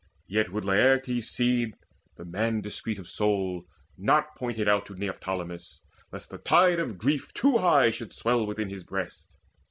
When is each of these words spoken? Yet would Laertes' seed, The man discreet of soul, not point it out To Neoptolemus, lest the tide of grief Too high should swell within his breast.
Yet 0.25 0.51
would 0.51 0.65
Laertes' 0.65 1.27
seed, 1.29 1.75
The 2.17 2.25
man 2.25 2.61
discreet 2.61 2.97
of 2.97 3.07
soul, 3.07 3.67
not 3.95 4.35
point 4.35 4.57
it 4.57 4.67
out 4.67 4.87
To 4.87 4.95
Neoptolemus, 4.95 5.83
lest 6.11 6.31
the 6.31 6.39
tide 6.39 6.79
of 6.79 6.97
grief 6.97 7.31
Too 7.35 7.59
high 7.59 7.91
should 7.91 8.11
swell 8.11 8.47
within 8.47 8.69
his 8.69 8.83
breast. 8.83 9.35